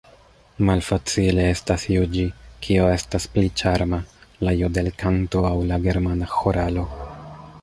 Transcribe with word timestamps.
Malfacile 0.69 1.43
estas 1.55 1.83
juĝi, 1.97 2.23
kio 2.67 2.87
estas 2.95 3.29
pli 3.35 3.45
ĉarma, 3.63 4.01
la 4.49 4.57
jodelkanto 4.63 5.45
aŭ 5.55 5.57
la 5.75 5.83
germana 5.89 6.35
ĥoralo. 6.39 6.93